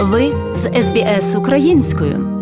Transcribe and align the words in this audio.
Ви 0.00 0.32
з 0.56 0.82
СБС 0.82 1.36
українською. 1.36 2.35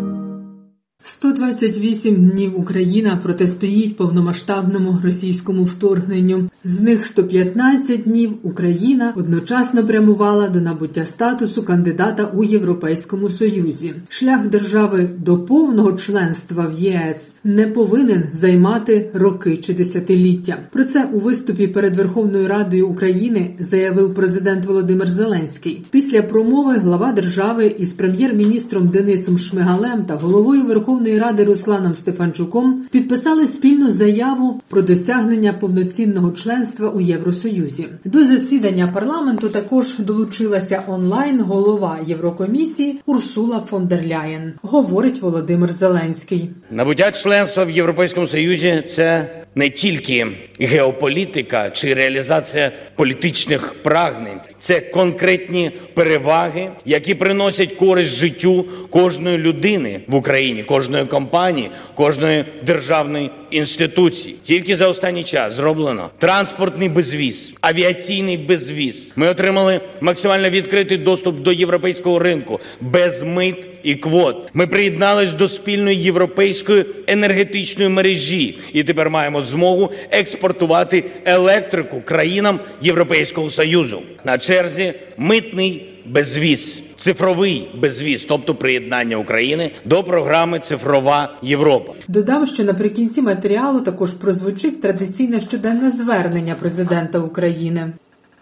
128 1.15 2.31
днів 2.31 2.61
Україна 2.61 3.21
протистоїть 3.23 3.97
повномасштабному 3.97 4.99
російському 5.05 5.65
вторгненню. 5.65 6.51
З 6.65 6.81
них 6.81 7.07
115 7.07 8.03
днів 8.03 8.33
Україна 8.43 9.13
одночасно 9.17 9.87
прямувала 9.87 10.49
до 10.49 10.61
набуття 10.61 11.05
статусу 11.05 11.63
кандидата 11.63 12.25
у 12.35 12.45
Європейському 12.45 13.29
Союзі. 13.29 13.95
Шлях 14.09 14.49
держави 14.49 15.11
до 15.19 15.39
повного 15.39 15.93
членства 15.93 16.67
в 16.67 16.81
ЄС 16.81 17.35
не 17.45 17.67
повинен 17.67 18.25
займати 18.33 19.11
роки 19.15 19.57
чи 19.57 19.75
десятиліття. 19.75 20.59
Про 20.73 20.85
це 20.85 21.05
у 21.13 21.19
виступі 21.19 21.67
перед 21.67 21.97
Верховною 21.97 22.49
Радою 22.49 22.89
України 22.89 23.57
заявив 23.59 24.15
президент 24.15 24.65
Володимир 24.65 25.11
Зеленський. 25.11 25.83
Після 25.91 26.23
промови 26.23 26.77
глава 26.77 27.13
держави 27.13 27.77
із 27.79 27.93
прем'єр-міністром 27.93 28.89
Денисом 28.89 29.39
Шмигалем 29.39 30.05
та 30.05 30.15
головою 30.15 30.65
Верховної 30.65 31.04
Ради 31.05 31.45
Русланом 31.45 31.95
Стефанчуком 31.95 32.85
підписали 32.91 33.47
спільну 33.47 33.93
заяву 33.93 34.61
про 34.69 34.83
досягнення 34.83 35.53
повноцінного 35.53 36.31
членства 36.31 36.89
у 36.89 37.01
Євросоюзі. 37.01 37.89
До 38.05 38.25
засідання 38.25 38.89
парламенту 38.95 39.49
також 39.49 39.99
долучилася 39.99 40.83
онлайн 40.89 41.41
голова 41.41 41.99
Єврокомісії 42.07 43.01
Урсула 43.07 43.63
фон 43.71 43.87
дер 43.87 44.07
Ляєн. 44.07 44.53
Говорить 44.63 45.23
Володимир 45.23 45.73
Зеленський. 45.73 46.51
Набуття 46.71 47.11
членства 47.11 47.65
в 47.65 47.71
Європейському 47.71 48.27
Союзі 48.27 48.85
це 48.89 49.44
не 49.55 49.71
тільки 49.71 50.27
геополітика 50.61 51.71
чи 51.71 51.95
реалізація 51.95 52.73
політичних 52.97 53.75
прагнень, 53.83 54.41
це 54.59 54.81
конкретні 54.81 55.71
переваги, 55.95 56.71
які 56.85 57.15
приносять 57.15 57.73
користь 57.73 58.17
життю 58.17 58.65
кожної 58.91 59.39
людини 59.39 60.01
в 60.07 60.15
Україні, 60.15 60.63
кожної 60.63 61.05
компанії, 61.05 61.71
кожної 61.95 62.45
державної 62.63 63.31
інституції. 63.55 64.37
Тільки 64.45 64.77
за 64.77 64.89
останній 64.89 65.25
час 65.25 65.53
зроблено 65.53 66.11
транспортний 66.19 66.89
безвіз, 66.89 67.55
авіаційний 67.61 68.37
безвіз. 68.37 69.13
Ми 69.17 69.29
отримали 69.29 69.81
максимально 70.01 70.51
відкритий 70.51 70.99
доступ 70.99 71.41
до 71.41 71.53
європейського 71.53 72.19
ринку 72.19 72.61
без 72.81 73.23
мит 73.23 73.57
і 73.83 73.95
квот. 73.95 74.51
Ми 74.55 74.67
приєднались 74.67 75.35
до 75.35 75.49
спільної 75.49 76.03
європейської 76.03 76.85
енергетичної 77.07 77.89
мережі 77.91 78.59
і 78.73 78.85
тепер 78.85 79.11
маємо 79.11 79.43
змогу 79.43 79.93
експортувати 80.11 81.05
електрику 81.25 82.01
країнам 82.01 82.61
Європейського 82.83 83.51
союзу. 83.51 84.03
На 84.25 84.39
черзі 84.39 84.93
митний 85.17 85.87
безвіз. 86.07 86.84
Цифровий 86.97 87.71
безвіз, 87.83 88.25
тобто 88.25 88.55
приєднання 88.55 89.17
України 89.17 89.71
до 89.85 90.05
програми 90.05 90.61
Цифрова 90.61 91.35
Європа. 91.43 91.93
Додав, 92.09 92.49
що 92.49 92.65
наприкінці 92.65 93.23
матеріалу 93.23 93.81
також 93.81 94.11
прозвучить 94.11 94.83
традиційне 94.83 95.41
щоденне 95.41 95.91
звернення 95.91 96.55
президента 96.55 97.19
України. 97.19 97.93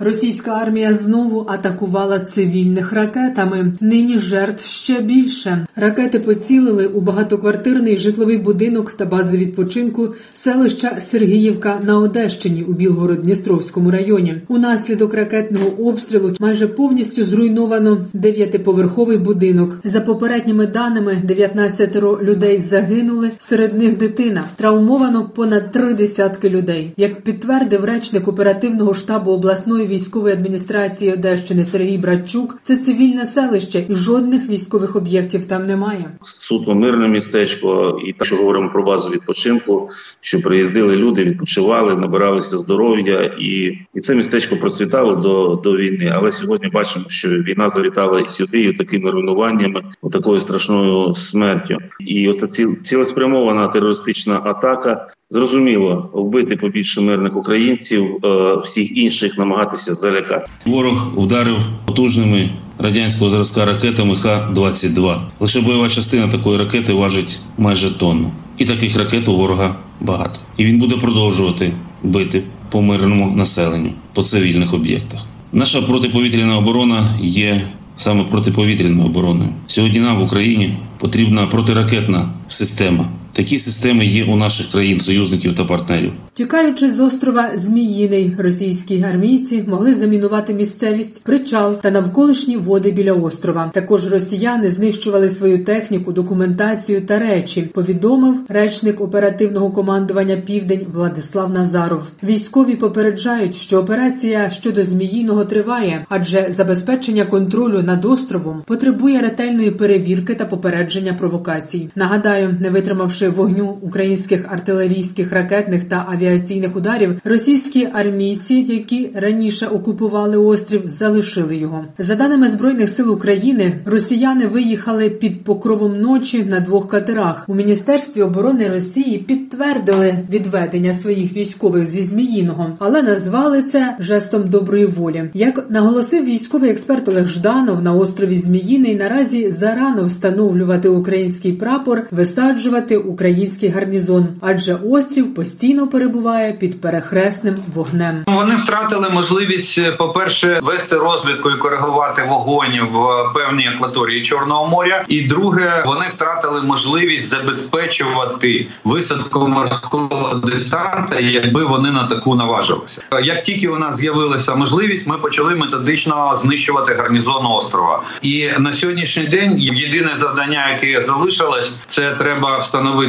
Російська 0.04 0.50
армія 0.50 0.92
знову 0.92 1.46
атакувала 1.48 2.18
цивільних 2.18 2.92
ракетами. 2.92 3.72
Нині 3.80 4.18
жертв 4.18 4.64
ще 4.64 5.00
більше. 5.00 5.66
Ракети 5.76 6.18
поцілили 6.18 6.86
у 6.86 7.00
багатоквартирний 7.00 7.96
житловий 7.96 8.38
будинок 8.38 8.92
та 8.92 9.04
бази 9.04 9.36
відпочинку 9.36 10.14
селища 10.34 10.96
Сергіївка 11.00 11.80
на 11.82 11.98
Одещині 11.98 12.62
у 12.62 12.72
Білгород-Дністровському 12.72 13.90
районі. 13.90 14.40
Унаслідок 14.48 15.14
ракетного 15.14 15.66
обстрілу 15.88 16.34
майже 16.40 16.68
повністю 16.68 17.24
зруйновано 17.24 17.98
дев'ятиповерховий 18.12 19.18
будинок. 19.18 19.78
За 19.84 20.00
попередніми 20.00 20.66
даними, 20.66 21.22
19 21.24 21.96
людей 22.22 22.58
загинули. 22.58 23.30
Серед 23.38 23.78
них 23.78 23.98
дитина 23.98 24.44
травмовано 24.56 25.30
понад 25.34 25.72
три 25.72 25.94
десятки 25.94 26.50
людей. 26.50 26.92
Як 26.96 27.20
підтвердив 27.20 27.84
речник 27.84 28.28
оперативного 28.28 28.94
штабу 28.94 29.30
обласної 29.30 29.91
військової 29.92 30.34
адміністрації 30.34 31.12
Одещини 31.12 31.64
Сергій 31.64 31.98
Братчук, 31.98 32.58
це 32.60 32.76
цивільне 32.76 33.26
селище 33.26 33.84
і 33.88 33.94
жодних 33.94 34.48
військових 34.48 34.96
об'єктів 34.96 35.46
там 35.46 35.66
немає. 35.66 36.10
Суто 36.22 36.74
мирне 36.74 37.08
містечко, 37.08 37.98
і 38.06 38.12
так 38.12 38.26
що 38.26 38.36
говоримо 38.36 38.70
про 38.72 38.82
базу 38.82 39.10
відпочинку, 39.10 39.88
що 40.20 40.40
приїздили 40.40 40.96
люди, 40.96 41.24
відпочивали, 41.24 41.96
набиралися 41.96 42.58
здоров'я, 42.58 43.22
і 43.40 43.78
і 43.94 44.00
це 44.00 44.14
містечко 44.14 44.56
процвітало 44.56 45.16
до 45.16 45.60
до 45.62 45.76
війни. 45.76 46.12
Але 46.14 46.30
сьогодні 46.30 46.68
бачимо, 46.68 47.04
що 47.08 47.28
війна 47.28 47.68
завітала 47.68 48.20
і 48.20 48.28
сюди, 48.28 48.60
і 48.60 48.72
такими 48.72 49.10
руйнуваннями, 49.10 49.82
такою 50.12 50.40
страшною 50.40 51.14
смертю. 51.14 51.76
І 52.00 52.28
оця 52.28 52.46
ціл, 52.46 52.76
цілеспрямована 52.82 53.68
терористична 53.68 54.40
атака. 54.44 55.06
Зрозуміло, 55.32 56.10
вбити 56.12 56.56
побільше 56.56 57.00
мирних 57.00 57.36
українців, 57.36 58.04
е, 58.24 58.56
всіх 58.64 58.96
інших 58.96 59.38
намагатися 59.38 59.94
залякати. 59.94 60.50
Ворог 60.66 61.12
вдарив 61.16 61.56
потужними 61.86 62.50
радянського 62.78 63.30
зразка 63.30 63.64
ракетами 63.64 64.16
Х-22. 64.16 65.20
Лише 65.40 65.60
бойова 65.60 65.88
частина 65.88 66.28
такої 66.28 66.58
ракети 66.58 66.92
важить 66.92 67.40
майже 67.58 67.98
тонну. 67.98 68.30
І 68.58 68.64
таких 68.64 68.98
ракет 68.98 69.28
у 69.28 69.36
ворога 69.36 69.76
багато. 70.00 70.40
І 70.56 70.64
він 70.64 70.78
буде 70.78 70.96
продовжувати 70.96 71.72
бити 72.02 72.42
по 72.70 72.82
мирному 72.82 73.36
населенню, 73.36 73.90
по 74.14 74.22
цивільних 74.22 74.74
об'єктах. 74.74 75.26
Наша 75.52 75.82
протиповітряна 75.82 76.58
оборона 76.58 77.04
є 77.20 77.62
саме 77.94 78.24
протиповітряною 78.24 79.06
обороною. 79.06 79.48
Сьогодні 79.66 80.00
нам 80.00 80.18
в 80.18 80.22
Україні 80.22 80.74
потрібна 80.98 81.46
протиракетна 81.46 82.28
система. 82.48 83.08
Такі 83.32 83.58
системи 83.58 84.04
є 84.04 84.24
у 84.24 84.36
наших 84.36 84.70
країн-союзників 84.72 85.54
та 85.54 85.64
партнерів. 85.64 86.12
Тікаючи 86.34 86.88
з 86.88 87.00
острова 87.00 87.50
Зміїний, 87.54 88.36
російські 88.38 89.02
армійці 89.02 89.64
могли 89.68 89.94
замінувати 89.94 90.54
місцевість, 90.54 91.22
причал 91.22 91.80
та 91.80 91.90
навколишні 91.90 92.56
води 92.56 92.90
біля 92.90 93.12
острова. 93.12 93.70
Також 93.74 94.12
росіяни 94.12 94.70
знищували 94.70 95.30
свою 95.30 95.64
техніку, 95.64 96.12
документацію 96.12 97.06
та 97.06 97.18
речі. 97.18 97.62
Повідомив 97.62 98.34
речник 98.48 99.00
оперативного 99.00 99.70
командування 99.70 100.36
Південь 100.36 100.86
Владислав 100.92 101.50
Назаров. 101.52 102.02
Військові 102.22 102.76
попереджають, 102.76 103.54
що 103.54 103.78
операція 103.78 104.50
щодо 104.50 104.84
зміїного 104.84 105.44
триває, 105.44 106.06
адже 106.08 106.46
забезпечення 106.50 107.26
контролю 107.26 107.82
над 107.82 108.04
островом 108.04 108.62
потребує 108.66 109.20
ретельної 109.20 109.70
перевірки 109.70 110.34
та 110.34 110.44
попередження 110.44 111.14
провокацій. 111.14 111.88
Нагадаю, 111.96 112.56
не 112.60 112.70
витримавши 112.70 113.21
вогню 113.28 113.78
українських 113.82 114.52
артилерійських 114.52 115.32
ракетних 115.32 115.84
та 115.84 116.06
авіаційних 116.08 116.76
ударів 116.76 117.20
російські 117.24 117.88
армійці, 117.92 118.54
які 118.54 119.10
раніше 119.14 119.66
окупували 119.66 120.36
острів, 120.36 120.82
залишили 120.88 121.56
його. 121.56 121.84
За 121.98 122.14
даними 122.14 122.48
збройних 122.48 122.88
сил 122.88 123.12
України, 123.12 123.80
росіяни 123.84 124.46
виїхали 124.46 125.10
під 125.10 125.44
покровом 125.44 126.00
ночі 126.00 126.44
на 126.44 126.60
двох 126.60 126.88
катерах. 126.88 127.44
У 127.48 127.54
міністерстві 127.54 128.22
оборони 128.22 128.68
Росії 128.68 129.18
підтвердили 129.18 130.18
відведення 130.30 130.92
своїх 130.92 131.36
військових 131.36 131.84
зі 131.84 132.00
Зміїного, 132.00 132.76
але 132.78 133.02
назвали 133.02 133.62
це 133.62 133.96
жестом 134.00 134.48
доброї 134.48 134.86
волі. 134.86 135.30
Як 135.34 135.70
наголосив 135.70 136.24
військовий 136.24 136.70
експерт 136.70 137.08
Олег 137.08 137.28
Жданов 137.28 137.82
на 137.82 137.94
острові 137.94 138.36
Зміїний, 138.36 138.96
наразі 138.96 139.50
зарано 139.50 140.04
встановлювати 140.04 140.88
український 140.88 141.52
прапор, 141.52 142.08
висаджувати 142.10 142.96
український 143.12 143.68
гарнізон, 143.68 144.28
адже 144.40 144.74
острів 144.90 145.34
постійно 145.34 145.88
перебуває 145.88 146.52
під 146.52 146.80
перехресним 146.80 147.56
вогнем. 147.74 148.24
Вони 148.26 148.56
втратили 148.56 149.10
можливість, 149.10 149.96
по 149.98 150.08
перше, 150.08 150.60
вести 150.62 150.96
розвідку 150.96 151.50
і 151.50 151.58
коригувати 151.58 152.22
вогонь 152.28 152.80
в 152.92 152.98
певній 153.34 153.68
акваторії 153.68 154.22
Чорного 154.22 154.68
моря. 154.68 155.04
І 155.08 155.22
друге, 155.22 155.82
вони 155.86 156.04
втратили 156.08 156.62
можливість 156.62 157.28
забезпечувати 157.28 158.66
висадку 158.84 159.48
морського 159.48 160.34
десанта, 160.34 161.20
якби 161.20 161.64
вони 161.64 161.90
на 161.90 162.06
таку 162.06 162.34
наважилися. 162.34 163.02
Як 163.22 163.42
тільки 163.42 163.68
у 163.68 163.78
нас 163.78 163.96
з'явилася 163.96 164.54
можливість, 164.54 165.06
ми 165.06 165.18
почали 165.18 165.54
методично 165.54 166.36
знищувати 166.36 166.94
гарнізон 166.94 167.46
острова. 167.46 168.02
І 168.22 168.48
на 168.58 168.72
сьогоднішній 168.72 169.26
день 169.26 169.58
єдине 169.58 170.16
завдання, 170.16 170.70
яке 170.70 171.02
залишилось, 171.02 171.74
це 171.86 172.10
треба 172.10 172.58
встановити 172.58 173.01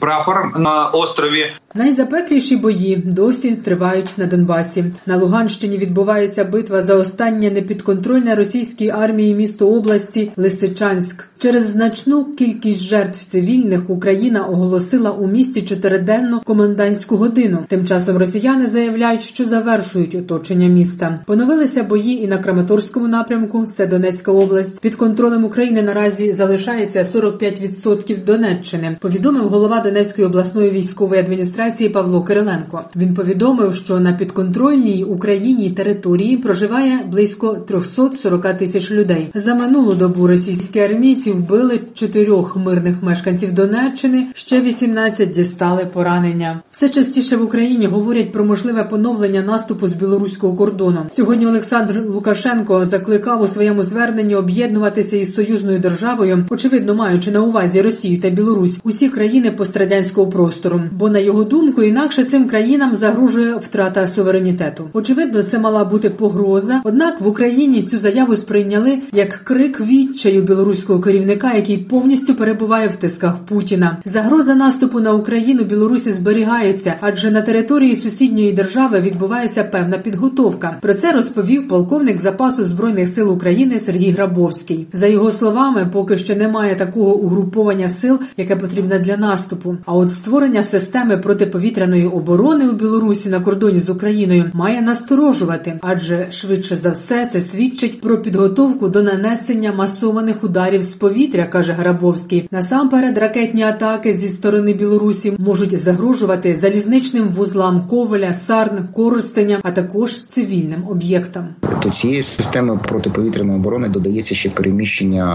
прапор 0.00 0.58
на 0.58 0.86
острові. 0.86 1.46
Найзапекліші 1.74 2.56
бої 2.56 2.96
досі 2.96 3.50
тривають 3.50 4.08
на 4.16 4.26
Донбасі. 4.26 4.84
На 5.06 5.16
Луганщині 5.16 5.78
відбувається 5.78 6.44
битва 6.44 6.82
за 6.82 6.94
останнє 6.94 7.50
непідконтрольне 7.50 8.34
російській 8.34 8.90
армії 8.90 9.34
місто 9.34 9.68
області 9.68 10.32
Лисичанськ. 10.36 11.24
Через 11.38 11.66
значну 11.66 12.24
кількість 12.24 12.80
жертв 12.80 13.24
цивільних 13.24 13.90
Україна 13.90 14.44
оголосила 14.44 15.10
у 15.10 15.26
місті 15.26 15.62
чотириденну 15.62 16.40
комендантську 16.40 17.16
годину. 17.16 17.64
Тим 17.68 17.86
часом 17.86 18.16
росіяни 18.16 18.66
заявляють, 18.66 19.22
що 19.22 19.44
завершують 19.44 20.14
оточення 20.14 20.68
міста. 20.68 21.20
Поновилися 21.26 21.82
бої 21.82 22.24
і 22.24 22.26
на 22.26 22.38
Краматорському 22.38 23.08
напрямку. 23.08 23.66
Це 23.66 23.86
Донецька 23.86 24.32
область. 24.32 24.80
Під 24.80 24.94
контролем 24.94 25.44
України 25.44 25.82
наразі 25.82 26.32
залишається 26.32 27.02
45% 27.02 28.24
Донеччини. 28.24 28.96
Повідомив 29.30 29.52
голова 29.52 29.80
Донецької 29.80 30.26
обласної 30.26 30.70
військової 30.70 31.20
адміністрації 31.20 31.90
Павло 31.90 32.22
Кириленко. 32.22 32.84
Він 32.96 33.14
повідомив, 33.14 33.74
що 33.74 34.00
на 34.00 34.12
підконтрольній 34.12 35.04
Україні 35.04 35.70
території 35.70 36.36
проживає 36.36 37.00
близько 37.10 37.54
340 37.54 38.58
тисяч 38.58 38.90
людей. 38.90 39.30
За 39.34 39.54
минулу 39.54 39.94
добу 39.94 40.26
російські 40.26 40.80
армійці 40.80 41.32
вбили 41.32 41.80
чотирьох 41.94 42.56
мирних 42.56 43.02
мешканців 43.02 43.52
Донеччини. 43.52 44.26
Ще 44.34 44.60
18 44.60 45.30
дістали 45.30 45.86
поранення. 45.92 46.62
Все 46.70 46.88
частіше 46.88 47.36
в 47.36 47.42
Україні 47.42 47.86
говорять 47.86 48.32
про 48.32 48.44
можливе 48.44 48.84
поновлення 48.84 49.42
наступу 49.42 49.88
з 49.88 49.92
білоруського 49.92 50.56
кордону. 50.56 51.06
Сьогодні 51.10 51.46
Олександр 51.46 52.04
Лукашенко 52.08 52.84
закликав 52.86 53.42
у 53.42 53.46
своєму 53.46 53.82
зверненні 53.82 54.34
об'єднуватися 54.34 55.16
із 55.16 55.34
союзною 55.34 55.78
державою, 55.78 56.46
очевидно 56.50 56.94
маючи 56.94 57.30
на 57.30 57.40
увазі 57.42 57.82
Росію 57.82 58.20
та 58.20 58.30
Білорусь, 58.30 58.80
усі 58.84 59.08
пострадянського 59.56 60.30
простору. 60.30 60.82
Бо 60.92 61.10
на 61.10 61.18
його 61.18 61.44
думку, 61.44 61.82
інакше 61.82 62.24
цим 62.24 62.48
країнам 62.48 62.96
загрожує 62.96 63.54
втрата 63.54 64.08
суверенітету. 64.08 64.88
Очевидно, 64.92 65.42
це 65.42 65.58
мала 65.58 65.84
бути 65.84 66.10
погроза. 66.10 66.80
Однак 66.84 67.20
в 67.20 67.26
Україні 67.26 67.82
цю 67.82 67.98
заяву 67.98 68.36
сприйняли 68.36 68.98
як 69.12 69.28
крик 69.28 69.80
відчаю 69.80 70.42
білоруського 70.42 71.00
керівника, 71.00 71.54
який 71.54 71.78
повністю 71.78 72.34
перебуває 72.34 72.88
в 72.88 72.94
тисках 72.94 73.38
Путіна. 73.38 73.98
Загроза 74.04 74.54
наступу 74.54 75.00
на 75.00 75.12
Україну 75.12 75.64
Білорусі 75.64 76.12
зберігається, 76.12 76.94
адже 77.00 77.30
на 77.30 77.42
території 77.42 77.96
сусідньої 77.96 78.52
держави 78.52 79.00
відбувається 79.00 79.64
певна 79.64 79.98
підготовка. 79.98 80.76
Про 80.80 80.94
це 80.94 81.12
розповів 81.12 81.68
полковник 81.68 82.18
запасу 82.18 82.64
збройних 82.64 83.08
сил 83.08 83.32
України 83.32 83.78
Сергій 83.78 84.10
Грабовський. 84.10 84.86
За 84.92 85.06
його 85.06 85.32
словами, 85.32 85.88
поки 85.92 86.18
що 86.18 86.36
немає 86.36 86.76
такого 86.76 87.14
угруповання 87.14 87.88
сил, 87.88 88.18
яке 88.36 88.56
потрібне 88.56 88.98
для 88.98 89.09
наступу. 89.16 89.76
А 89.86 89.94
от 89.94 90.12
створення 90.12 90.62
системи 90.62 91.18
протиповітряної 91.18 92.06
оборони 92.06 92.68
у 92.68 92.72
Білорусі 92.72 93.28
на 93.28 93.40
кордоні 93.40 93.80
з 93.80 93.90
Україною 93.90 94.50
має 94.54 94.82
насторожувати, 94.82 95.78
адже 95.82 96.26
швидше 96.30 96.76
за 96.76 96.90
все 96.90 97.26
це 97.26 97.40
свідчить 97.40 98.00
про 98.00 98.22
підготовку 98.22 98.88
до 98.88 99.02
нанесення 99.02 99.72
масованих 99.72 100.44
ударів 100.44 100.82
з 100.82 100.94
повітря, 100.94 101.46
каже 101.46 101.72
Грабовський. 101.72 102.48
Насамперед, 102.50 103.18
ракетні 103.18 103.62
атаки 103.62 104.14
зі 104.14 104.28
сторони 104.28 104.74
Білорусі 104.74 105.36
можуть 105.38 105.78
загрожувати 105.78 106.54
залізничним 106.54 107.28
вузлам 107.28 107.86
Ковеля, 107.90 108.32
Сарн, 108.32 108.88
Коростеня, 108.92 109.60
а 109.62 109.70
також 109.70 110.22
цивільним 110.22 110.84
об'єктам. 110.88 111.48
До 111.82 111.90
цієї 111.90 112.22
системи 112.22 112.78
протиповітряної 112.88 113.58
оборони 113.58 113.88
додається 113.88 114.34
ще 114.34 114.50
переміщення 114.50 115.26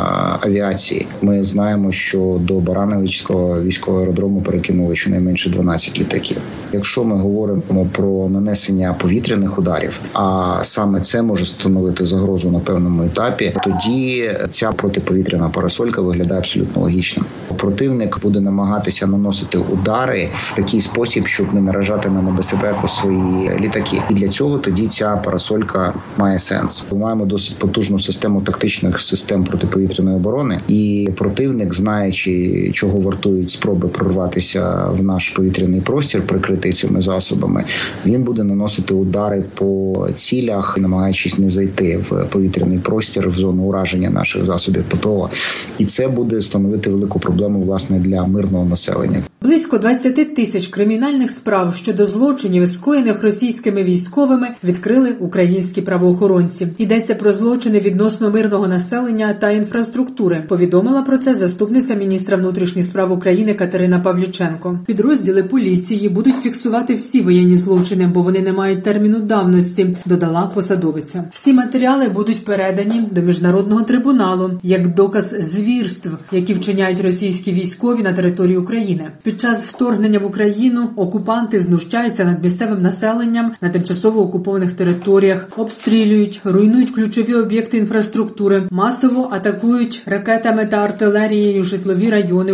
авіації. 0.41 1.07
Ми 1.21 1.43
знаємо, 1.43 1.91
що 1.91 2.39
до 2.41 2.59
Барановичського 2.59 3.54
військового 3.61 4.03
аеродрому 4.03 4.41
перекинули 4.41 4.95
щонайменше 4.95 5.49
12 5.49 5.99
літаків. 5.99 6.37
Якщо 6.73 7.03
ми 7.03 7.15
говоримо 7.15 7.87
про 7.91 8.29
нанесення 8.29 8.93
повітряних 8.93 9.59
ударів, 9.59 9.99
а 10.13 10.59
саме 10.63 11.01
це 11.01 11.21
може 11.21 11.45
становити 11.45 12.05
загрозу 12.05 12.51
на 12.51 12.59
певному 12.59 13.03
етапі, 13.03 13.53
тоді 13.63 14.31
ця 14.49 14.71
протиповітряна 14.71 15.49
парасолька 15.49 16.01
виглядає 16.01 16.39
абсолютно 16.39 16.81
логічно. 16.81 17.25
Противник 17.57 18.19
буде 18.21 18.39
намагатися 18.39 19.07
наносити 19.07 19.57
удари 19.57 20.29
в 20.33 20.55
такий 20.55 20.81
спосіб, 20.81 21.27
щоб 21.27 21.53
не 21.53 21.61
наражати 21.61 22.09
на 22.09 22.21
небезпеку 22.21 22.87
свої 22.87 23.51
літаки. 23.59 24.01
І 24.09 24.13
для 24.13 24.27
цього 24.27 24.57
тоді 24.57 24.87
ця 24.87 25.17
парасолька 25.17 25.93
має 26.17 26.39
сенс. 26.39 26.85
Ми 26.91 26.97
маємо 26.97 27.25
досить 27.25 27.57
потужну 27.57 27.99
систему 27.99 28.41
тактичних 28.41 29.01
систем 29.01 29.43
протиповітряної 29.43 30.15
оборони, 30.15 30.59
і 30.67 31.09
противник, 31.15 31.73
знаючи, 31.73 32.71
чого 32.73 32.99
вартують 33.45 33.51
спроби 33.51 33.87
прорватися 33.87 34.89
в 34.91 35.03
наш 35.03 35.29
повітряний 35.29 35.81
простір, 35.81 36.21
прикритий 36.27 36.73
цими 36.73 37.01
засобами, 37.01 37.63
він 38.05 38.23
буде 38.23 38.43
наносити 38.43 38.93
удари 38.93 39.43
по 39.53 40.07
цілях, 40.15 40.77
намагаючись 40.77 41.39
не 41.39 41.49
зайти 41.49 41.97
в 41.97 42.25
повітряний 42.29 42.79
простір 42.79 43.29
в 43.29 43.35
зону 43.35 43.63
ураження 43.63 44.09
наших 44.09 44.45
засобів 44.45 44.83
ППО, 44.83 45.29
і 45.77 45.85
це 45.85 46.07
буде 46.07 46.41
становити 46.41 46.89
велику 46.89 47.19
проблему 47.19 47.61
власне 47.61 47.99
для 47.99 48.27
мирного 48.27 48.65
населення. 48.65 49.23
Близько 49.41 49.77
20 49.77 50.35
тисяч 50.35 50.67
кримінальних 50.67 51.31
справ 51.31 51.75
щодо 51.75 52.05
злочинів, 52.05 52.67
скоєних 52.67 53.23
російськими 53.23 53.83
військовими, 53.83 54.47
відкрили 54.63 55.11
українські 55.19 55.81
правоохоронці. 55.81 56.67
Йдеться 56.77 57.15
про 57.15 57.31
злочини 57.31 57.79
відносно 57.79 58.29
мирного 58.29 58.67
населення 58.67 59.33
та 59.33 59.51
інфраструктури. 59.51 60.45
Повідомила 60.49 61.01
про 61.01 61.17
це 61.17 61.35
заступниця 61.35 61.95
міністра 61.95 62.37
внутрішніх 62.37 62.85
справ 62.85 63.11
України 63.11 63.34
Катерина 63.43 63.99
Павліченко. 63.99 64.79
Підрозділи 64.85 65.43
поліції 65.43 66.09
будуть 66.09 66.35
фіксувати 66.43 66.93
всі 66.93 67.21
воєнні 67.21 67.57
злочини, 67.57 68.07
бо 68.07 68.21
вони 68.21 68.41
не 68.41 68.53
мають 68.53 68.83
терміну 68.83 69.19
давності. 69.19 69.95
Додала 70.05 70.45
посадовиця. 70.45 71.23
Всі 71.31 71.53
матеріали 71.53 72.09
будуть 72.09 72.45
передані 72.45 73.01
до 73.11 73.21
міжнародного 73.21 73.81
трибуналу 73.81 74.51
як 74.63 74.93
доказ 74.95 75.35
звірств, 75.39 76.09
які 76.31 76.53
вчиняють 76.53 77.01
російські 77.01 77.51
військові 77.51 78.03
на 78.03 78.13
території 78.13 78.57
України. 78.57 79.11
Під 79.23 79.41
час 79.41 79.63
вторгнення 79.63 80.19
в 80.19 80.25
Україну 80.25 80.89
окупанти 80.95 81.59
знущаються 81.59 82.25
над 82.25 82.43
місцевим 82.43 82.81
населенням 82.81 83.51
на 83.61 83.69
тимчасово 83.69 84.21
окупованих 84.21 84.73
територіях, 84.73 85.47
обстрілюють, 85.57 86.41
руйнують 86.43 86.91
ключові 86.91 87.33
об'єкти 87.33 87.77
інфраструктури, 87.77 88.67
масово 88.71 89.29
атакують 89.31 90.01
ракетами 90.05 90.65
та 90.65 90.77
артилерією 90.77 91.63
житлові 91.63 92.09
райони 92.09 92.53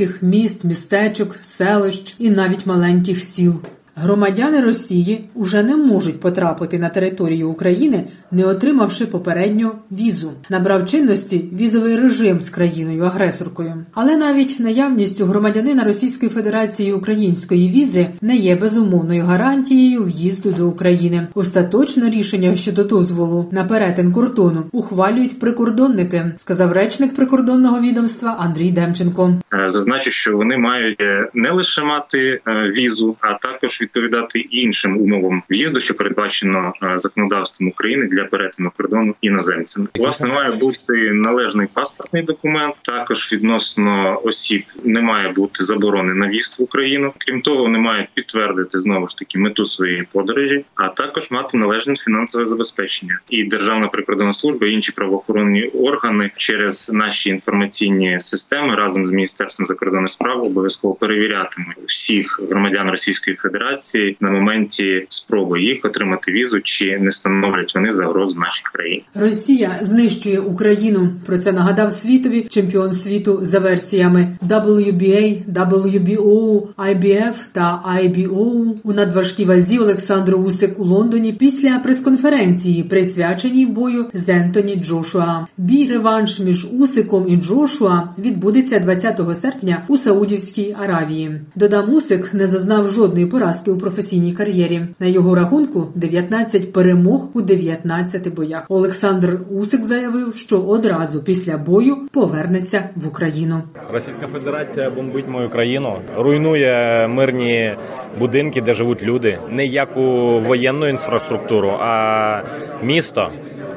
українських 0.00 0.22
міст, 0.22 0.64
містечок, 0.64 1.36
селищ 1.42 2.16
і 2.18 2.30
навіть 2.30 2.66
маленьких 2.66 3.20
сіл. 3.20 3.60
Громадяни 4.02 4.60
Росії 4.60 5.24
уже 5.34 5.62
не 5.62 5.76
можуть 5.76 6.20
потрапити 6.20 6.78
на 6.78 6.88
територію 6.88 7.50
України, 7.50 8.04
не 8.30 8.44
отримавши 8.44 9.06
попередньо 9.06 9.74
візу. 9.90 10.32
Набрав 10.50 10.86
чинності 10.86 11.44
візовий 11.52 11.96
режим 11.96 12.40
з 12.40 12.50
країною 12.50 13.04
агресоркою. 13.04 13.84
Але 13.94 14.16
навіть 14.16 14.60
наявність 14.60 15.20
у 15.20 15.24
громадянина 15.24 15.84
Російської 15.84 16.30
Федерації 16.30 16.92
української 16.92 17.70
візи 17.70 18.10
не 18.20 18.36
є 18.36 18.56
безумовною 18.56 19.24
гарантією 19.24 20.04
в'їзду 20.04 20.54
до 20.58 20.68
України. 20.68 21.28
Остаточне 21.34 22.10
рішення 22.10 22.54
щодо 22.54 22.84
дозволу 22.84 23.48
на 23.52 23.64
перетин 23.64 24.12
кордону 24.12 24.64
ухвалюють 24.72 25.38
прикордонники, 25.38 26.32
сказав 26.36 26.72
речник 26.72 27.14
прикордонного 27.14 27.80
відомства 27.80 28.36
Андрій 28.40 28.70
Демченко. 28.70 29.34
Зазначу, 29.66 30.10
що 30.10 30.36
вони 30.36 30.56
мають 30.56 31.00
не 31.34 31.50
лише 31.50 31.84
мати 31.84 32.40
візу, 32.46 33.16
а 33.20 33.34
також 33.34 33.82
відповідати 33.90 34.38
іншим 34.38 34.98
умовам 35.00 35.42
в'їзду, 35.50 35.80
що 35.80 35.94
передбачено 35.94 36.72
законодавством 36.96 37.68
України 37.68 38.06
для 38.06 38.24
перетину 38.24 38.72
кордону 38.76 39.14
іноземцями. 39.20 39.88
Власне 39.94 40.28
має 40.28 40.52
бути 40.52 41.12
належний 41.12 41.66
паспортний 41.74 42.22
документ. 42.22 42.74
Також 42.82 43.32
відносно 43.32 44.20
осіб 44.24 44.62
не 44.84 45.00
має 45.00 45.32
бути 45.32 45.64
заборони 45.64 46.14
на 46.14 46.28
в'їзд 46.28 46.60
в 46.60 46.62
Україну. 46.62 47.12
Крім 47.18 47.42
того, 47.42 47.62
вони 47.62 47.78
мають 47.78 48.08
підтвердити 48.14 48.80
знову 48.80 49.06
ж 49.06 49.18
таки 49.18 49.38
мету 49.38 49.64
своєї 49.64 50.06
подорожі, 50.12 50.64
а 50.74 50.88
також 50.88 51.30
мати 51.30 51.58
належне 51.58 51.94
фінансове 51.96 52.46
забезпечення. 52.46 53.20
І 53.30 53.44
Державна 53.44 53.88
прикордонна 53.88 54.32
служба, 54.32 54.66
і 54.66 54.72
інші 54.72 54.92
правоохоронні 54.92 55.64
органи 55.64 56.30
через 56.36 56.92
наші 56.92 57.30
інформаційні 57.30 58.20
системи 58.20 58.74
разом 58.74 59.06
з 59.06 59.10
міністерством 59.10 59.66
закордонних 59.66 60.08
справ 60.08 60.42
обов'язково 60.46 60.94
перевірятимуть 60.94 61.76
всіх 61.86 62.40
громадян 62.50 62.90
Російської 62.90 63.36
Федерації 63.36 63.79
на 64.20 64.30
моменті 64.30 65.06
спроби 65.08 65.62
їх 65.62 65.84
отримати 65.84 66.32
візу, 66.32 66.60
чи 66.60 66.98
не 66.98 67.10
становлять 67.10 67.74
вони 67.74 67.92
загроз 67.92 68.36
нашій 68.36 68.64
країні. 68.72 69.04
Росія 69.14 69.78
знищує 69.82 70.40
Україну. 70.40 71.12
Про 71.26 71.38
це 71.38 71.52
нагадав 71.52 71.92
світові 71.92 72.46
чемпіон 72.50 72.92
світу 72.92 73.38
за 73.42 73.58
версіями 73.58 74.38
WBA, 74.48 75.52
WBO, 75.52 76.62
IBF 76.76 77.34
та 77.52 77.82
IBO 78.02 78.74
у 78.84 78.92
надважкій 78.92 79.44
вазі 79.44 79.78
Олександр 79.78 80.34
Усик 80.34 80.78
у 80.80 80.84
Лондоні 80.84 81.32
після 81.32 81.78
прес-конференції, 81.78 82.82
присвяченій 82.82 83.66
бою 83.66 84.06
з 84.14 84.28
Ентоні 84.28 84.76
Джошуа. 84.76 85.46
Бій 85.58 85.88
реванш 85.88 86.40
між 86.40 86.66
Усиком 86.72 87.28
і 87.28 87.36
Джошуа 87.36 88.08
відбудеться 88.18 88.78
20 88.78 89.20
серпня 89.34 89.84
у 89.88 89.96
Саудівській 89.96 90.76
Аравії. 90.82 91.40
Додам 91.54 91.94
Усик 91.94 92.34
не 92.34 92.46
зазнав 92.46 92.88
жодної 92.88 93.26
поразки 93.26 93.59
поразки 93.60 93.70
у 93.70 93.78
професійній 93.78 94.32
кар'єрі. 94.32 94.82
На 95.00 95.06
його 95.06 95.34
рахунку 95.34 95.86
19 95.94 96.72
перемог 96.72 97.28
у 97.34 97.42
19 97.42 98.34
боях. 98.34 98.66
Олександр 98.68 99.40
Усик 99.50 99.84
заявив, 99.84 100.34
що 100.34 100.60
одразу 100.60 101.22
після 101.22 101.56
бою 101.56 101.96
повернеться 102.12 102.88
в 102.96 103.08
Україну. 103.08 103.62
Російська 103.92 104.26
Федерація 104.26 104.90
бомбить 104.90 105.28
мою 105.28 105.48
країну, 105.48 105.96
руйнує 106.16 107.08
мирні 107.08 107.74
будинки, 108.18 108.60
де 108.60 108.74
живуть 108.74 109.02
люди, 109.02 109.38
не 109.50 109.66
як 109.66 109.96
у 109.96 110.38
воєнну 110.38 110.88
інфраструктуру, 110.88 111.72
а 111.80 112.42
місто, 112.82 113.30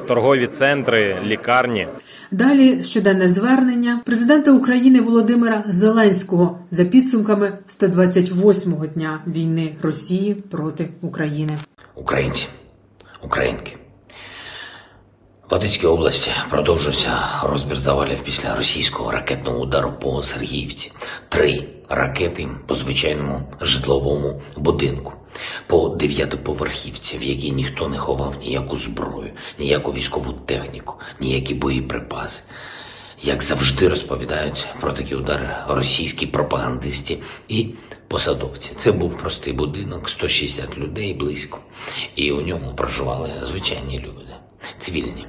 торгові 0.06 0.46
центри, 0.46 1.18
лікарні. 1.24 1.88
Далі 2.30 2.84
щоденне 2.84 3.28
звернення 3.28 4.00
президента 4.04 4.52
України 4.52 5.00
Володимира 5.00 5.64
Зеленського 5.68 6.58
за 6.70 6.84
підсумками 6.84 7.58
128-го 7.68 8.86
дня 8.86 9.20
війни 9.26 9.76
Росії 9.82 10.34
проти 10.34 10.88
України. 11.02 11.58
Українці, 11.94 12.48
українки. 13.22 13.76
В 15.50 15.54
Одеській 15.54 15.86
області 15.86 16.30
продовжується 16.50 17.18
розбір 17.42 17.80
завалів 17.80 18.18
після 18.24 18.56
російського 18.56 19.10
ракетного 19.10 19.58
удару 19.58 19.92
по 19.92 20.22
Сергіївці. 20.22 20.92
Три 21.28 21.68
ракети 21.88 22.48
по 22.66 22.74
звичайному 22.74 23.42
житловому 23.60 24.42
будинку, 24.56 25.12
по 25.66 25.88
дев'ятиповерхівці, 25.88 27.18
в 27.18 27.22
якій 27.22 27.50
ніхто 27.50 27.88
не 27.88 27.98
ховав 27.98 28.36
ніяку 28.40 28.76
зброю, 28.76 29.30
ніяку 29.58 29.92
військову 29.92 30.32
техніку, 30.32 30.94
ніякі 31.20 31.54
боєприпаси. 31.54 32.42
Як 33.22 33.42
завжди 33.42 33.88
розповідають 33.88 34.66
про 34.80 34.92
такі 34.92 35.14
удари 35.14 35.56
російські 35.68 36.26
пропагандисти 36.26 37.18
і 37.48 37.66
посадовці. 38.08 38.72
Це 38.76 38.92
був 38.92 39.18
простий 39.18 39.52
будинок, 39.52 40.08
160 40.08 40.78
людей 40.78 41.14
близько, 41.14 41.58
і 42.16 42.32
у 42.32 42.40
ньому 42.40 42.74
проживали 42.76 43.30
звичайні 43.46 43.98
люди, 43.98 44.34
цивільні. 44.78 45.26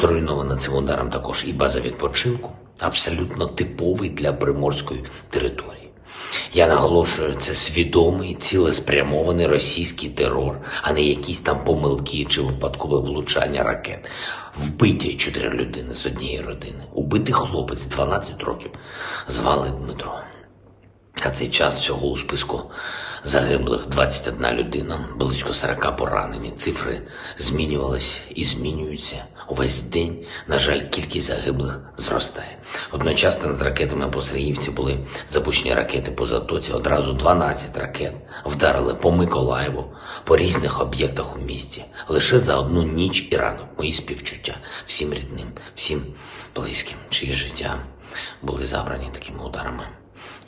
Зруйнована 0.00 0.56
цим 0.56 0.74
ударом 0.74 1.10
також 1.10 1.44
і 1.48 1.52
база 1.52 1.80
відпочинку, 1.80 2.50
абсолютно 2.78 3.46
типовий 3.46 4.10
для 4.10 4.32
приморської 4.32 5.04
території. 5.30 5.86
Я 6.52 6.66
наголошую, 6.66 7.36
це 7.40 7.54
свідомий, 7.54 8.34
цілеспрямований 8.34 9.46
російський 9.46 10.08
терор, 10.08 10.58
а 10.82 10.92
не 10.92 11.02
якісь 11.02 11.40
там 11.40 11.64
помилки 11.64 12.26
чи 12.28 12.42
випадкове 12.42 13.00
влучання 13.00 13.62
ракет. 13.62 14.10
Вбиті 14.56 15.14
чотири 15.14 15.50
людини 15.50 15.94
з 15.94 16.06
однієї 16.06 16.40
родини. 16.40 16.84
Убитий 16.92 17.34
хлопець 17.34 17.86
12 17.86 18.42
років. 18.42 18.70
Звали 19.28 19.70
Дмитро. 19.80 20.12
А 21.24 21.30
цей 21.30 21.50
час 21.50 21.80
всього 21.80 22.06
у 22.06 22.16
списку 22.16 22.62
загиблих 23.24 23.86
21 23.86 24.52
людина, 24.52 25.08
близько 25.16 25.52
40 25.52 25.96
поранені. 25.96 26.52
Цифри 26.56 27.02
змінювалися 27.38 28.18
і 28.34 28.44
змінюються. 28.44 29.24
Увесь 29.48 29.82
день, 29.82 30.24
на 30.48 30.58
жаль, 30.58 30.80
кількість 30.80 31.26
загиблих 31.26 31.80
зростає. 31.96 32.58
Одночасно 32.92 33.52
з 33.52 33.62
ракетами 33.62 34.08
по 34.08 34.22
Сергіївці 34.22 34.70
були 34.70 34.98
запущені 35.30 35.74
ракети 35.74 36.10
по 36.10 36.26
Затоці. 36.26 36.72
Одразу 36.72 37.12
12 37.12 37.78
ракет 37.78 38.12
вдарили 38.44 38.94
по 38.94 39.12
Миколаєву, 39.12 39.84
по 40.24 40.36
різних 40.36 40.80
об'єктах 40.80 41.36
у 41.36 41.38
місті. 41.40 41.84
Лише 42.08 42.40
за 42.40 42.56
одну 42.56 42.82
ніч 42.82 43.28
і 43.30 43.36
ранок 43.36 43.66
мої 43.78 43.92
співчуття 43.92 44.54
всім 44.86 45.14
рідним, 45.14 45.48
всім 45.74 46.02
близьким, 46.54 46.96
чиї 47.10 47.32
життя 47.32 47.78
були 48.42 48.66
забрані 48.66 49.10
такими 49.12 49.44
ударами. 49.44 49.84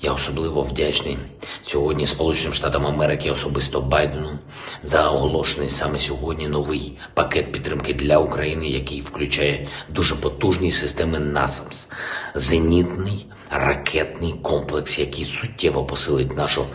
Я 0.00 0.12
особливо 0.12 0.62
вдячний 0.62 1.18
сьогодні 1.62 2.06
Сполученим 2.06 2.54
Штатам 2.54 2.86
Америки, 2.86 3.30
особисто 3.30 3.80
Байдену, 3.80 4.38
за 4.82 5.10
оголошений 5.10 5.68
саме 5.68 5.98
сьогодні 5.98 6.48
новий 6.48 6.98
пакет 7.14 7.52
підтримки 7.52 7.94
для 7.94 8.18
України, 8.18 8.68
який 8.68 9.00
включає 9.00 9.68
дуже 9.88 10.16
потужні 10.16 10.70
системи 10.70 11.18
НАСАМС, 11.18 11.88
зенітний 12.34 13.26
ракетний 13.50 14.32
комплекс, 14.42 14.98
який 14.98 15.24
суттєво 15.24 15.84
посилить 15.84 16.36
нашу 16.36 16.66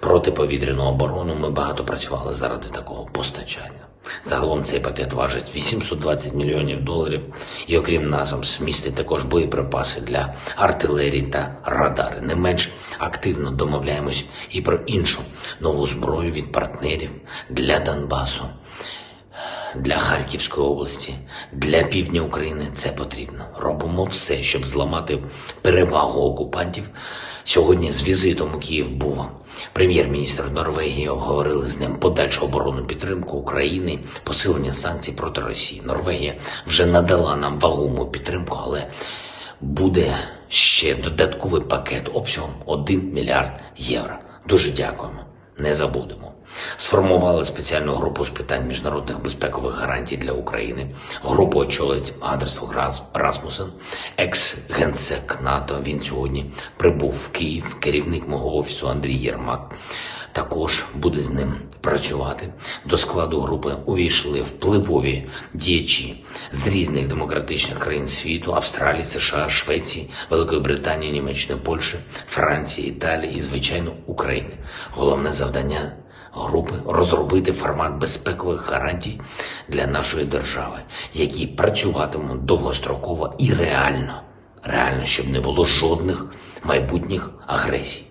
протиповітряну 0.00 0.84
оборону. 0.84 1.34
Ми 1.34 1.50
багато 1.50 1.84
працювали 1.84 2.34
заради 2.34 2.68
такого 2.68 3.06
постачання. 3.12 3.85
Загалом 4.24 4.64
цей 4.64 4.80
пакет 4.80 5.12
важить 5.12 5.54
820 5.56 6.34
мільйонів 6.34 6.84
доларів, 6.84 7.22
і 7.66 7.78
окрім 7.78 8.10
НАСАМС, 8.10 8.60
містить 8.60 8.94
також 8.94 9.22
боєприпаси 9.22 10.00
для 10.00 10.34
артилерії 10.56 11.22
та 11.22 11.56
радари. 11.64 12.20
Не 12.20 12.34
менш 12.34 12.72
активно 12.98 13.50
домовляємось 13.50 14.24
і 14.50 14.60
про 14.60 14.76
іншу 14.86 15.20
нову 15.60 15.86
зброю 15.86 16.32
від 16.32 16.52
партнерів 16.52 17.10
для 17.50 17.80
Донбасу. 17.80 18.44
Для 19.76 19.98
Харківської 19.98 20.66
області, 20.66 21.14
для 21.52 21.82
півдня 21.82 22.20
України 22.20 22.66
це 22.74 22.88
потрібно. 22.88 23.44
Робимо 23.58 24.04
все, 24.04 24.42
щоб 24.42 24.66
зламати 24.66 25.18
перевагу 25.62 26.20
окупантів. 26.20 26.84
Сьогодні 27.48 27.92
з 27.92 28.02
візитом 28.02 28.54
у 28.54 28.58
Київ 28.58 28.90
був 28.90 29.24
прем'єр-міністр 29.72 30.44
Норвегії. 30.54 31.08
Обговорили 31.08 31.66
з 31.66 31.80
ним 31.80 31.96
подальшу 31.96 32.44
оборонну 32.44 32.84
підтримку 32.84 33.36
України, 33.36 33.98
посилення 34.24 34.72
санкцій 34.72 35.12
проти 35.12 35.40
Росії. 35.40 35.82
Норвегія 35.84 36.34
вже 36.66 36.86
надала 36.86 37.36
нам 37.36 37.58
вагому 37.58 38.06
підтримку, 38.06 38.58
але 38.62 38.86
буде 39.60 40.16
ще 40.48 40.94
додатковий 40.94 41.62
пакет 41.62 42.10
обсягом 42.14 42.50
1 42.66 43.12
мільярд 43.12 43.60
євро. 43.76 44.14
Дуже 44.48 44.70
дякуємо. 44.70 45.18
Не 45.58 45.74
забудемо. 45.74 46.32
Сформували 46.76 47.44
спеціальну 47.44 47.94
групу 47.94 48.24
з 48.24 48.30
питань 48.30 48.66
міжнародних 48.66 49.22
безпекових 49.22 49.80
гарантій 49.80 50.16
для 50.16 50.32
України. 50.32 50.94
Групу 51.22 51.58
очолить 51.58 52.14
Андерс 52.20 52.60
Расмусен, 53.14 53.66
екс-генсек 54.16 55.38
НАТО. 55.42 55.80
Він 55.82 56.00
сьогодні 56.00 56.50
прибув 56.76 57.12
в 57.12 57.32
Київ. 57.32 57.76
Керівник 57.80 58.28
мого 58.28 58.56
офісу 58.56 58.88
Андрій 58.88 59.16
Єрмак 59.16 59.70
також 60.36 60.84
буде 60.94 61.20
з 61.20 61.30
ним 61.30 61.54
працювати. 61.80 62.48
До 62.84 62.96
складу 62.96 63.40
групи 63.40 63.76
увійшли 63.86 64.40
впливові 64.40 65.26
діячі 65.54 66.24
з 66.52 66.66
різних 66.66 67.08
демократичних 67.08 67.78
країн 67.78 68.08
світу: 68.08 68.54
Австралії, 68.54 69.04
США, 69.04 69.48
Швеції, 69.48 70.10
Великої 70.30 70.60
Британії, 70.60 71.12
Німеччини, 71.12 71.58
Польщі, 71.62 71.98
Франції, 72.28 72.88
Італії 72.88 73.36
і, 73.36 73.42
звичайно, 73.42 73.90
України. 74.06 74.58
Головне 74.90 75.32
завдання. 75.32 75.92
Групи 76.38 76.74
розробити 76.86 77.52
формат 77.52 77.92
безпекових 77.92 78.70
гарантій 78.70 79.20
для 79.68 79.86
нашої 79.86 80.24
держави, 80.24 80.78
які 81.14 81.46
працюватимуть 81.46 82.44
довгостроково 82.44 83.34
і 83.38 83.54
реально, 83.54 84.22
реально, 84.62 85.04
щоб 85.04 85.28
не 85.28 85.40
було 85.40 85.66
жодних 85.66 86.26
майбутніх 86.64 87.30
агресій. 87.46 88.06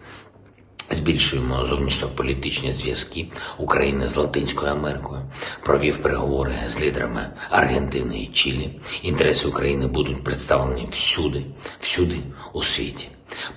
Збільшуємо 0.92 1.66
зовнішньополітичні 1.66 2.74
зв'язки 2.74 3.28
України 3.58 4.08
з 4.08 4.16
Латинською 4.16 4.72
Америкою. 4.72 5.22
Провів 5.64 5.98
переговори 5.98 6.64
з 6.68 6.82
лідерами 6.82 7.30
Аргентини 7.50 8.20
і 8.20 8.28
Чилі. 8.28 8.80
Інтереси 9.02 9.48
України 9.48 9.88
будуть 9.88 10.24
представлені 10.24 10.88
всюди, 10.92 11.44
всюди 11.80 12.20
у 12.54 12.64
світі. 12.64 13.08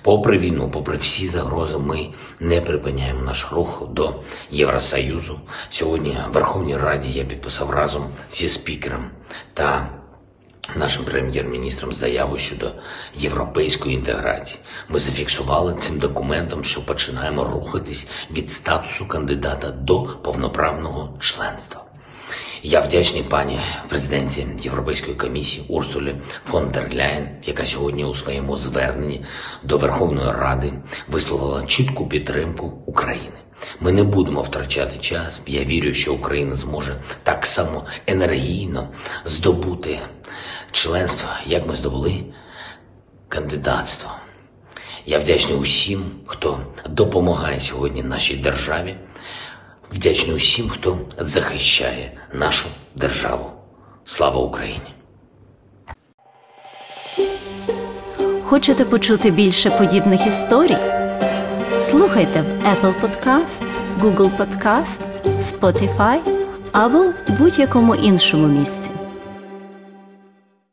Попри 0.01 0.37
війну, 0.37 0.71
попри 0.71 0.97
всі 0.97 1.27
загрози, 1.27 1.77
ми 1.77 2.09
не 2.39 2.61
припиняємо 2.61 3.21
наш 3.21 3.47
рух 3.51 3.83
до 3.89 4.15
Євросоюзу. 4.51 5.39
Сьогодні 5.69 6.17
в 6.29 6.33
Верховній 6.33 6.77
Раді 6.77 7.11
я 7.11 7.23
підписав 7.25 7.69
разом 7.69 8.03
зі 8.31 8.49
спікером 8.49 9.05
та 9.53 9.98
нашим 10.75 11.05
прем'єр-міністром 11.05 11.93
заяву 11.93 12.37
щодо 12.37 12.71
європейської 13.15 13.95
інтеграції. 13.95 14.59
Ми 14.89 14.99
зафіксували 14.99 15.75
цим 15.79 15.99
документом, 15.99 16.63
що 16.63 16.85
починаємо 16.85 17.43
рухатись 17.43 18.07
від 18.31 18.51
статусу 18.51 19.07
кандидата 19.07 19.69
до 19.69 20.01
повноправного 20.01 21.17
членства. 21.19 21.81
Я 22.63 22.81
вдячний 22.81 23.23
пані 23.23 23.59
президенці 23.87 24.47
Європейської 24.61 25.15
комісії 25.15 25.65
Урсулі 25.67 26.15
фон 26.45 26.71
дер 26.71 26.93
Ляєн, 26.93 27.27
яка 27.43 27.65
сьогодні 27.65 28.05
у 28.05 28.13
своєму 28.13 28.57
зверненні 28.57 29.25
до 29.63 29.77
Верховної 29.77 30.31
Ради 30.31 30.73
висловила 31.07 31.65
чітку 31.65 32.07
підтримку 32.07 32.73
України. 32.85 33.39
Ми 33.79 33.91
не 33.91 34.03
будемо 34.03 34.41
втрачати 34.41 34.99
час. 34.99 35.39
Я 35.47 35.63
вірю, 35.63 35.93
що 35.93 36.13
Україна 36.13 36.55
зможе 36.55 36.95
так 37.23 37.45
само 37.45 37.85
енергійно 38.07 38.87
здобути 39.25 39.99
членство, 40.71 41.29
як 41.45 41.67
ми 41.67 41.75
здобули 41.75 42.23
кандидатство. 43.27 44.11
Я 45.05 45.19
вдячний 45.19 45.57
усім, 45.57 46.05
хто 46.25 46.59
допомагає 46.89 47.59
сьогодні 47.59 48.03
нашій 48.03 48.35
державі. 48.35 48.95
Вдячний 49.91 50.35
усім, 50.35 50.69
хто 50.69 50.99
захищає 51.17 52.11
нашу 52.33 52.67
державу. 52.95 53.51
Слава 54.05 54.41
Україні! 54.41 54.81
Хочете 58.43 58.85
почути 58.85 59.31
більше 59.31 59.69
подібних 59.69 60.27
історій? 60.27 60.77
Слухайте 61.79 62.41
в 62.41 62.45
Apple 62.45 62.93
Podcast, 63.01 63.73
Google 64.01 64.29
Podcast, 64.37 64.99
Spotify 65.25 66.19
або 66.71 67.05
будь-якому 67.27 67.95
іншому 67.95 68.47
місці. 68.47 68.89